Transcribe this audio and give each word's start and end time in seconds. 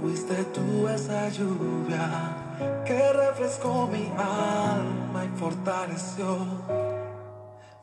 fuiste 0.00 0.44
tú 0.52 0.88
esa 0.88 1.28
lluvia 1.28 2.36
que 2.84 3.12
refrescó 3.12 3.86
mi 3.86 4.08
alma 4.18 5.24
y 5.24 5.38
fortaleció 5.38 6.36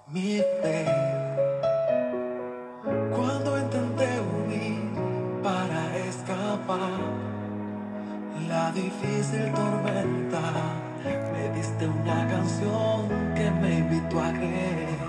mi 0.07 0.37
fe. 0.61 0.85
Cuando 3.15 3.57
intenté 3.57 4.07
huir 4.29 4.81
para 5.41 5.97
escapar 5.97 6.99
la 8.47 8.71
difícil 8.71 9.51
tormenta, 9.53 10.41
me 11.33 11.49
diste 11.55 11.87
una 11.87 12.27
canción 12.27 13.07
que 13.35 13.51
me 13.51 13.77
invitó 13.79 14.19
a 14.21 14.31
creer. 14.33 14.99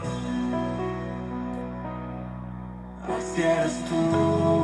Así 3.09 3.43
eres 3.43 3.85
tú. 3.88 4.59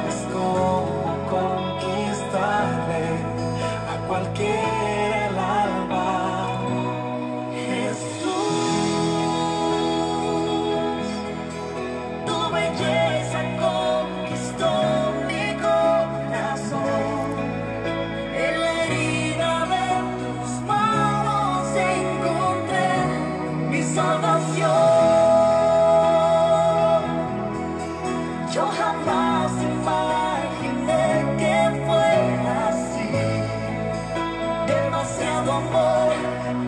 of 0.00 0.06
a 0.06 0.12
storm. 0.12 0.99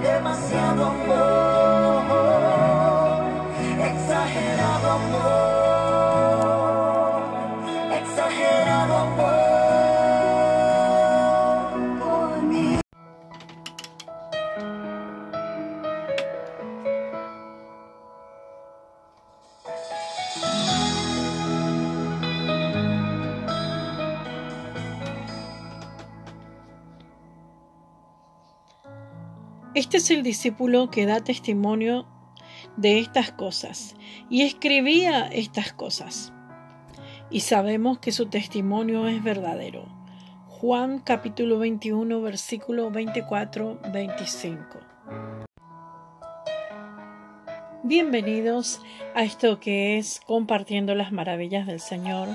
Demasiado 0.02 0.84
amor. 0.86 1.22
Exagerado 3.90 4.90
amor, 4.90 5.22
exagerado 8.00 8.94
amor 9.06 9.42
por 12.00 12.42
mí. 12.42 12.78
Este 29.92 30.14
es 30.14 30.18
el 30.18 30.22
discípulo 30.22 30.90
que 30.90 31.04
da 31.04 31.20
testimonio 31.20 32.06
de 32.78 32.98
estas 32.98 33.30
cosas 33.30 33.94
y 34.30 34.40
escribía 34.40 35.26
estas 35.26 35.74
cosas. 35.74 36.32
Y 37.28 37.41
sabemos 37.41 37.98
que 37.98 38.10
su 38.10 38.25
testimonio 38.25 39.06
es 39.06 39.22
verdadero. 39.22 39.84
Juan 40.47 40.98
capítulo 40.98 41.58
21 41.58 42.22
versículo 42.22 42.91
24-25. 42.91 44.78
Bienvenidos 47.84 48.81
a 49.14 49.25
esto 49.25 49.60
que 49.60 49.98
es 49.98 50.22
Compartiendo 50.26 50.94
las 50.94 51.12
Maravillas 51.12 51.66
del 51.66 51.81
Señor. 51.81 52.28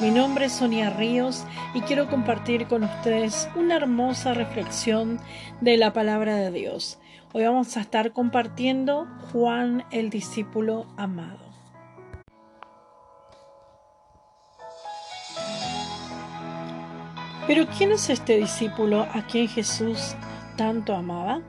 Mi 0.00 0.10
nombre 0.10 0.46
es 0.46 0.52
Sonia 0.52 0.88
Ríos 0.88 1.44
y 1.74 1.82
quiero 1.82 2.08
compartir 2.08 2.68
con 2.68 2.84
ustedes 2.84 3.50
una 3.54 3.76
hermosa 3.76 4.32
reflexión 4.32 5.20
de 5.60 5.76
la 5.76 5.92
palabra 5.92 6.36
de 6.36 6.50
Dios. 6.50 7.00
Hoy 7.34 7.44
vamos 7.44 7.78
a 7.78 7.80
estar 7.80 8.12
compartiendo 8.12 9.08
Juan 9.32 9.84
el 9.90 10.10
discípulo 10.10 10.86
amado. 10.98 11.40
Pero 17.46 17.66
¿quién 17.68 17.92
es 17.92 18.10
este 18.10 18.36
discípulo 18.36 19.06
a 19.14 19.26
quien 19.26 19.48
Jesús 19.48 20.14
tanto 20.58 20.94
amaba? 20.94 21.40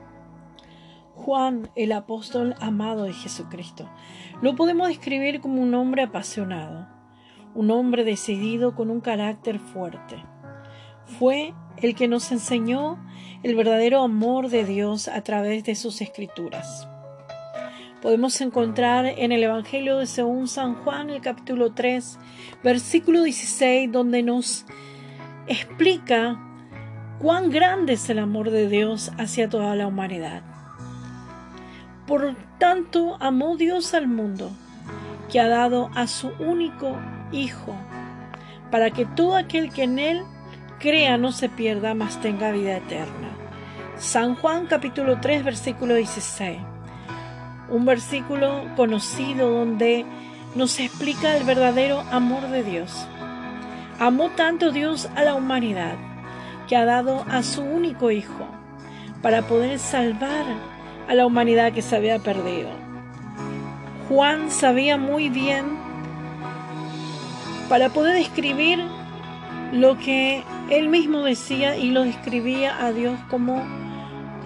Juan, 1.16 1.68
el 1.76 1.92
apóstol 1.92 2.54
amado 2.60 3.02
de 3.02 3.12
Jesucristo. 3.12 3.86
Lo 4.40 4.56
podemos 4.56 4.88
describir 4.88 5.42
como 5.42 5.60
un 5.60 5.74
hombre 5.74 6.04
apasionado, 6.04 6.88
un 7.54 7.70
hombre 7.70 8.04
decidido 8.04 8.74
con 8.74 8.88
un 8.88 9.02
carácter 9.02 9.58
fuerte. 9.58 10.16
Fue 11.06 11.54
el 11.76 11.94
que 11.94 12.08
nos 12.08 12.32
enseñó 12.32 12.98
el 13.42 13.54
verdadero 13.54 14.02
amor 14.02 14.48
de 14.48 14.64
Dios 14.64 15.08
a 15.08 15.20
través 15.22 15.64
de 15.64 15.74
sus 15.74 16.00
escrituras. 16.00 16.88
Podemos 18.00 18.40
encontrar 18.40 19.06
en 19.06 19.32
el 19.32 19.42
Evangelio 19.42 19.98
de 19.98 20.06
según 20.06 20.48
San 20.48 20.74
Juan, 20.74 21.08
el 21.10 21.20
capítulo 21.20 21.72
3, 21.72 22.18
versículo 22.62 23.22
16, 23.22 23.90
donde 23.90 24.22
nos 24.22 24.66
explica 25.46 26.38
cuán 27.18 27.50
grande 27.50 27.94
es 27.94 28.10
el 28.10 28.18
amor 28.18 28.50
de 28.50 28.68
Dios 28.68 29.10
hacia 29.18 29.48
toda 29.48 29.74
la 29.74 29.86
humanidad. 29.86 30.42
Por 32.06 32.36
tanto, 32.58 33.16
amó 33.20 33.56
Dios 33.56 33.94
al 33.94 34.06
mundo, 34.06 34.50
que 35.30 35.40
ha 35.40 35.48
dado 35.48 35.90
a 35.94 36.06
su 36.06 36.28
único 36.38 36.96
Hijo, 37.32 37.74
para 38.70 38.90
que 38.90 39.06
todo 39.06 39.36
aquel 39.36 39.72
que 39.72 39.84
en 39.84 39.98
Él 39.98 40.22
crea 40.84 41.16
no 41.16 41.32
se 41.32 41.48
pierda, 41.48 41.94
mas 41.94 42.20
tenga 42.20 42.52
vida 42.52 42.76
eterna. 42.76 43.30
San 43.96 44.34
Juan 44.34 44.66
capítulo 44.66 45.18
3, 45.18 45.42
versículo 45.42 45.94
16. 45.94 46.58
Un 47.70 47.86
versículo 47.86 48.66
conocido 48.76 49.48
donde 49.48 50.04
nos 50.54 50.78
explica 50.78 51.38
el 51.38 51.44
verdadero 51.44 52.00
amor 52.12 52.48
de 52.48 52.62
Dios. 52.62 53.08
Amó 53.98 54.28
tanto 54.36 54.72
Dios 54.72 55.08
a 55.16 55.22
la 55.22 55.34
humanidad, 55.34 55.94
que 56.68 56.76
ha 56.76 56.84
dado 56.84 57.24
a 57.30 57.42
su 57.42 57.62
único 57.62 58.10
Hijo, 58.10 58.46
para 59.22 59.40
poder 59.40 59.78
salvar 59.78 60.44
a 61.08 61.14
la 61.14 61.24
humanidad 61.24 61.72
que 61.72 61.80
se 61.80 61.96
había 61.96 62.18
perdido. 62.18 62.68
Juan 64.10 64.50
sabía 64.50 64.98
muy 64.98 65.30
bien 65.30 65.64
para 67.70 67.88
poder 67.88 68.16
escribir 68.16 68.84
lo 69.74 69.98
que 69.98 70.44
él 70.70 70.88
mismo 70.88 71.22
decía 71.22 71.76
y 71.76 71.90
lo 71.90 72.04
describía 72.04 72.84
a 72.84 72.92
Dios 72.92 73.18
como 73.28 73.60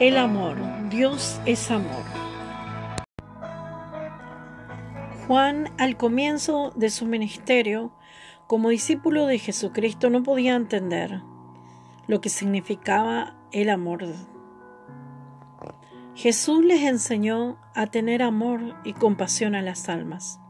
el 0.01 0.17
amor. 0.17 0.57
Dios 0.89 1.39
es 1.45 1.71
amor. 1.71 2.03
Juan 5.27 5.71
al 5.77 5.99
comienzo 5.99 6.73
de 6.75 6.89
su 6.89 7.05
ministerio 7.05 7.93
como 8.47 8.71
discípulo 8.71 9.27
de 9.27 9.39
Jesucristo 9.39 10.09
no 10.09 10.23
podía 10.23 10.57
entender 10.57 11.21
lo 12.07 12.23
que 12.23 12.31
significaba 12.31 13.37
el 13.53 13.69
amor 13.69 14.07
Jesús 16.15 16.65
les 16.65 16.83
enseñó 16.83 17.59
a 17.75 17.87
tener 17.87 18.23
amor 18.23 18.75
y 18.83 18.95
compasión 18.95 19.55
a 19.55 19.63
las 19.63 19.89
almas. 19.89 20.41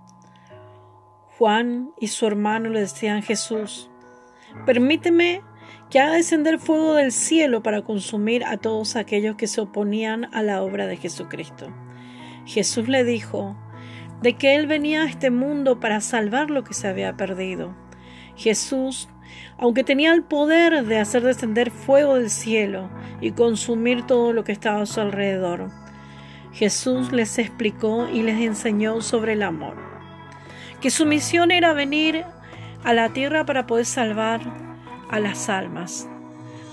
Juan 1.37 1.91
y 2.01 2.07
su 2.07 2.27
hermano 2.27 2.71
le 2.71 2.81
decían 2.81 3.23
Jesús, 3.23 3.88
permíteme 4.67 5.43
que 5.91 6.01
haga 6.01 6.15
descender 6.15 6.59
fuego 6.59 6.95
del 6.95 7.13
cielo 7.13 7.63
para 7.63 7.83
consumir 7.83 8.45
a 8.45 8.57
todos 8.57 8.97
aquellos 8.97 9.37
que 9.37 9.47
se 9.47 9.61
oponían 9.61 10.29
a 10.35 10.43
la 10.43 10.63
obra 10.63 10.87
de 10.87 10.97
Jesucristo. 10.97 11.73
Jesús 12.45 12.89
le 12.89 13.05
dijo 13.05 13.57
de 14.23 14.35
que 14.35 14.55
Él 14.55 14.67
venía 14.67 15.03
a 15.03 15.07
este 15.07 15.31
mundo 15.31 15.81
para 15.81 16.01
salvar 16.01 16.51
lo 16.51 16.65
que 16.65 16.75
se 16.75 16.89
había 16.89 17.17
perdido. 17.17 17.75
Jesús 18.37 19.09
aunque 19.59 19.85
tenía 19.85 20.13
el 20.13 20.23
poder 20.23 20.85
de 20.85 20.99
hacer 20.99 21.23
descender 21.23 21.71
fuego 21.71 22.15
del 22.15 22.31
cielo 22.31 22.89
y 23.21 23.33
consumir 23.33 24.07
todo 24.07 24.33
lo 24.33 24.45
que 24.45 24.53
estaba 24.53 24.83
a 24.83 24.87
su 24.87 25.01
alrededor. 25.01 25.71
Jesús 26.53 27.13
les 27.13 27.39
explicó 27.39 28.09
y 28.09 28.23
les 28.23 28.41
enseñó 28.41 29.01
sobre 29.01 29.35
el 29.35 29.43
amor, 29.43 29.77
que 30.81 30.91
su 30.91 31.07
misión 31.07 31.51
era 31.51 31.73
venir 31.73 32.25
a 32.85 32.93
la 32.93 33.11
tierra 33.11 33.45
para 33.45 33.67
poder 33.67 33.87
salvar 33.87 34.41
a 35.11 35.21
las 35.21 35.49
almas. 35.49 36.09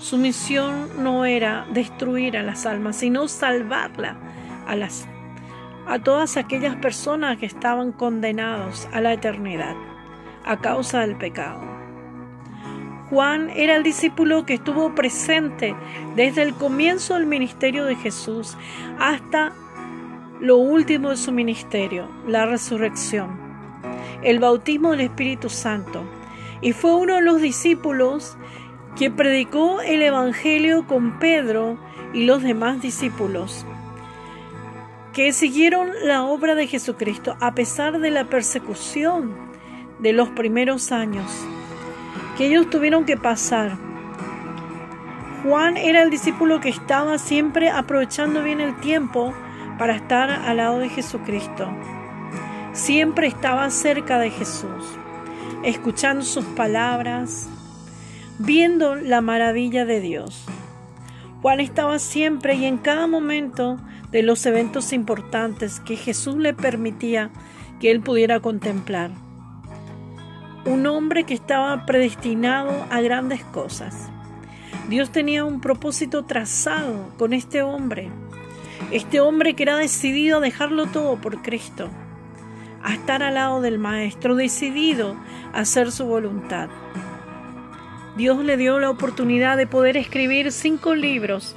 Su 0.00 0.18
misión 0.18 1.02
no 1.02 1.24
era 1.24 1.66
destruir 1.72 2.36
a 2.36 2.42
las 2.42 2.66
almas, 2.66 2.96
sino 2.96 3.28
salvarla 3.28 4.16
a 4.66 4.76
las 4.76 5.08
a 5.86 6.00
todas 6.00 6.36
aquellas 6.36 6.74
personas 6.76 7.38
que 7.38 7.46
estaban 7.46 7.92
condenados 7.92 8.88
a 8.92 9.00
la 9.00 9.12
eternidad 9.12 9.76
a 10.44 10.58
causa 10.58 11.00
del 11.00 11.16
pecado. 11.16 11.60
Juan 13.10 13.50
era 13.50 13.76
el 13.76 13.84
discípulo 13.84 14.44
que 14.46 14.54
estuvo 14.54 14.94
presente 14.94 15.76
desde 16.16 16.42
el 16.42 16.54
comienzo 16.54 17.14
del 17.14 17.26
ministerio 17.26 17.84
de 17.84 17.94
Jesús 17.94 18.56
hasta 18.98 19.52
lo 20.40 20.56
último 20.56 21.10
de 21.10 21.16
su 21.16 21.30
ministerio, 21.30 22.08
la 22.26 22.46
resurrección, 22.46 23.45
el 24.22 24.38
bautismo 24.38 24.92
del 24.92 25.00
Espíritu 25.00 25.48
Santo, 25.48 26.04
y 26.60 26.72
fue 26.72 26.94
uno 26.94 27.16
de 27.16 27.22
los 27.22 27.40
discípulos 27.40 28.36
que 28.96 29.10
predicó 29.10 29.80
el 29.80 30.02
Evangelio 30.02 30.86
con 30.86 31.18
Pedro 31.18 31.78
y 32.12 32.24
los 32.24 32.42
demás 32.42 32.80
discípulos, 32.80 33.66
que 35.12 35.32
siguieron 35.32 35.90
la 36.04 36.24
obra 36.24 36.54
de 36.54 36.66
Jesucristo 36.66 37.36
a 37.40 37.54
pesar 37.54 38.00
de 38.00 38.10
la 38.10 38.24
persecución 38.24 39.34
de 39.98 40.12
los 40.12 40.28
primeros 40.30 40.92
años 40.92 41.46
que 42.36 42.46
ellos 42.46 42.68
tuvieron 42.68 43.04
que 43.04 43.16
pasar. 43.16 43.78
Juan 45.42 45.76
era 45.76 46.02
el 46.02 46.10
discípulo 46.10 46.60
que 46.60 46.68
estaba 46.68 47.18
siempre 47.18 47.70
aprovechando 47.70 48.42
bien 48.42 48.60
el 48.60 48.78
tiempo 48.80 49.32
para 49.78 49.94
estar 49.94 50.30
al 50.30 50.58
lado 50.58 50.78
de 50.78 50.88
Jesucristo. 50.88 51.68
Siempre 52.76 53.26
estaba 53.26 53.70
cerca 53.70 54.18
de 54.18 54.28
Jesús, 54.28 54.84
escuchando 55.64 56.22
sus 56.22 56.44
palabras, 56.44 57.48
viendo 58.38 58.96
la 58.96 59.22
maravilla 59.22 59.86
de 59.86 60.02
Dios. 60.02 60.44
Juan 61.40 61.60
estaba 61.60 61.98
siempre 61.98 62.54
y 62.54 62.66
en 62.66 62.76
cada 62.76 63.06
momento 63.06 63.78
de 64.10 64.22
los 64.22 64.44
eventos 64.44 64.92
importantes 64.92 65.80
que 65.80 65.96
Jesús 65.96 66.36
le 66.36 66.52
permitía 66.52 67.30
que 67.80 67.90
él 67.90 68.02
pudiera 68.02 68.40
contemplar. 68.40 69.10
Un 70.66 70.86
hombre 70.86 71.24
que 71.24 71.32
estaba 71.32 71.86
predestinado 71.86 72.86
a 72.90 73.00
grandes 73.00 73.42
cosas. 73.42 74.10
Dios 74.90 75.10
tenía 75.10 75.46
un 75.46 75.62
propósito 75.62 76.26
trazado 76.26 77.08
con 77.16 77.32
este 77.32 77.62
hombre 77.62 78.10
este 78.90 79.20
hombre 79.20 79.54
que 79.54 79.62
era 79.62 79.76
decidido 79.76 80.36
a 80.36 80.40
dejarlo 80.40 80.86
todo 80.86 81.16
por 81.16 81.42
Cristo, 81.42 81.88
a 82.86 82.94
estar 82.94 83.20
al 83.24 83.34
lado 83.34 83.60
del 83.60 83.80
Maestro, 83.80 84.36
decidido 84.36 85.16
a 85.52 85.60
hacer 85.60 85.90
su 85.90 86.06
voluntad. 86.06 86.68
Dios 88.16 88.44
le 88.44 88.56
dio 88.56 88.78
la 88.78 88.90
oportunidad 88.90 89.56
de 89.56 89.66
poder 89.66 89.96
escribir 89.96 90.52
cinco 90.52 90.94
libros 90.94 91.56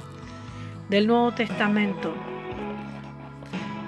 del 0.88 1.06
Nuevo 1.06 1.30
Testamento. 1.32 2.12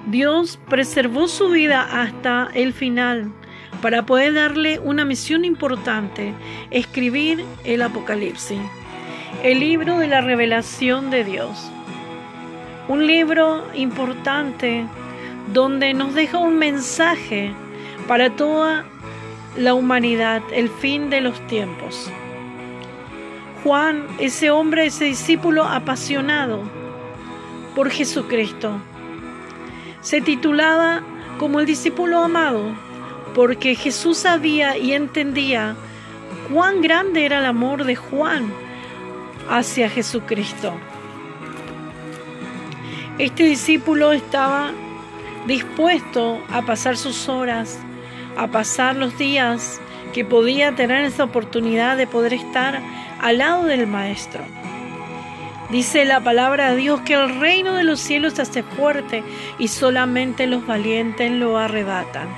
Dios 0.06 0.60
preservó 0.68 1.26
su 1.26 1.50
vida 1.50 1.82
hasta 1.82 2.48
el 2.54 2.72
final 2.72 3.32
para 3.82 4.06
poder 4.06 4.34
darle 4.34 4.78
una 4.78 5.04
misión 5.04 5.44
importante, 5.44 6.34
escribir 6.70 7.44
el 7.64 7.82
Apocalipsis, 7.82 8.60
el 9.42 9.58
libro 9.58 9.98
de 9.98 10.06
la 10.06 10.20
revelación 10.20 11.10
de 11.10 11.24
Dios. 11.24 11.72
Un 12.86 13.04
libro 13.04 13.64
importante 13.74 14.86
donde 15.52 15.94
nos 15.94 16.14
deja 16.14 16.38
un 16.38 16.58
mensaje 16.58 17.52
para 18.08 18.30
toda 18.30 18.84
la 19.56 19.74
humanidad, 19.74 20.42
el 20.52 20.68
fin 20.68 21.10
de 21.10 21.20
los 21.20 21.46
tiempos. 21.46 22.10
Juan, 23.62 24.06
ese 24.18 24.50
hombre, 24.50 24.86
ese 24.86 25.04
discípulo 25.04 25.64
apasionado 25.64 26.62
por 27.74 27.90
Jesucristo, 27.90 28.80
se 30.00 30.20
titulaba 30.20 31.02
como 31.38 31.60
el 31.60 31.66
discípulo 31.66 32.18
amado 32.18 32.72
porque 33.34 33.74
Jesús 33.74 34.18
sabía 34.18 34.76
y 34.76 34.92
entendía 34.92 35.76
cuán 36.52 36.82
grande 36.82 37.24
era 37.24 37.38
el 37.38 37.46
amor 37.46 37.84
de 37.84 37.96
Juan 37.96 38.52
hacia 39.48 39.88
Jesucristo. 39.88 40.74
Este 43.18 43.44
discípulo 43.44 44.12
estaba 44.12 44.72
dispuesto 45.46 46.42
a 46.50 46.62
pasar 46.62 46.96
sus 46.96 47.28
horas, 47.28 47.78
a 48.36 48.48
pasar 48.48 48.96
los 48.96 49.16
días 49.18 49.80
que 50.12 50.24
podía 50.24 50.74
tener 50.74 51.04
esa 51.04 51.24
oportunidad 51.24 51.96
de 51.96 52.06
poder 52.06 52.34
estar 52.34 52.80
al 53.20 53.38
lado 53.38 53.64
del 53.64 53.86
Maestro. 53.86 54.42
Dice 55.70 56.04
la 56.04 56.20
palabra 56.20 56.70
de 56.70 56.76
Dios 56.76 57.00
que 57.00 57.14
el 57.14 57.40
reino 57.40 57.74
de 57.74 57.84
los 57.84 58.00
cielos 58.00 58.34
se 58.34 58.42
hace 58.42 58.62
fuerte 58.62 59.24
y 59.58 59.68
solamente 59.68 60.46
los 60.46 60.66
valientes 60.66 61.30
lo 61.30 61.56
arrebatan. 61.56 62.28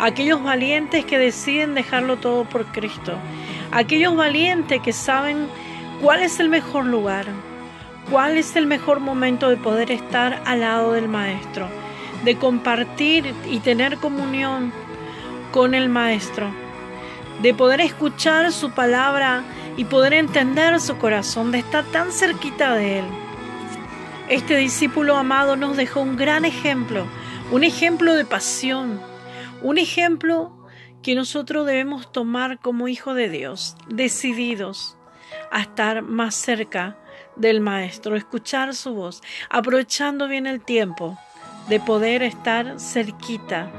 Aquellos 0.00 0.42
valientes 0.42 1.04
que 1.04 1.18
deciden 1.18 1.74
dejarlo 1.74 2.18
todo 2.18 2.44
por 2.44 2.66
Cristo. 2.66 3.14
Aquellos 3.72 4.14
valientes 4.14 4.80
que 4.82 4.92
saben 4.92 5.48
cuál 6.00 6.22
es 6.22 6.38
el 6.38 6.48
mejor 6.48 6.86
lugar, 6.86 7.26
¿Cuál 8.10 8.36
es 8.38 8.54
el 8.54 8.66
mejor 8.66 9.00
momento 9.00 9.50
de 9.50 9.56
poder 9.56 9.90
estar 9.90 10.40
al 10.44 10.60
lado 10.60 10.92
del 10.92 11.08
Maestro? 11.08 11.68
De 12.24 12.36
compartir 12.36 13.34
y 13.48 13.60
tener 13.60 13.98
comunión 13.98 14.72
con 15.52 15.74
el 15.74 15.88
Maestro. 15.88 16.50
De 17.42 17.54
poder 17.54 17.80
escuchar 17.80 18.52
su 18.52 18.70
palabra 18.70 19.44
y 19.76 19.84
poder 19.84 20.14
entender 20.14 20.80
su 20.80 20.96
corazón, 20.98 21.52
de 21.52 21.58
estar 21.58 21.84
tan 21.84 22.10
cerquita 22.10 22.74
de 22.74 23.00
Él. 23.00 23.04
Este 24.28 24.56
discípulo 24.56 25.16
amado 25.16 25.56
nos 25.56 25.76
dejó 25.76 26.00
un 26.00 26.16
gran 26.16 26.44
ejemplo, 26.44 27.06
un 27.52 27.62
ejemplo 27.62 28.14
de 28.14 28.24
pasión, 28.24 29.00
un 29.62 29.78
ejemplo 29.78 30.66
que 31.02 31.14
nosotros 31.14 31.66
debemos 31.66 32.10
tomar 32.10 32.58
como 32.58 32.88
hijo 32.88 33.14
de 33.14 33.28
Dios, 33.28 33.76
decididos 33.88 34.96
a 35.52 35.60
estar 35.60 36.02
más 36.02 36.34
cerca 36.34 36.96
del 37.36 37.60
Maestro, 37.60 38.16
escuchar 38.16 38.74
su 38.74 38.94
voz, 38.94 39.22
aprovechando 39.48 40.26
bien 40.26 40.46
el 40.46 40.60
tiempo 40.60 41.16
de 41.68 41.80
poder 41.80 42.22
estar 42.22 42.78
cerquita 42.78 43.70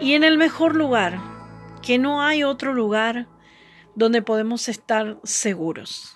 y 0.00 0.14
en 0.14 0.24
el 0.24 0.36
mejor 0.38 0.74
lugar, 0.74 1.18
que 1.82 1.98
no 1.98 2.22
hay 2.22 2.44
otro 2.44 2.74
lugar 2.74 3.26
donde 3.94 4.20
podemos 4.20 4.68
estar 4.68 5.18
seguros. 5.24 6.15